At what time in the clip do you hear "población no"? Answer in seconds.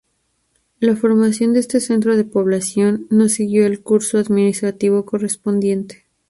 2.23-3.29